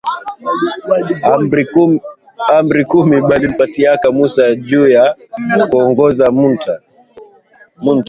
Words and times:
Amri 2.55 2.83
kumi 2.91 3.17
balimupatiaka 3.27 4.07
musa 4.17 4.43
juya 4.67 5.03
kuongoza 5.69 6.25
muntu 6.37 6.71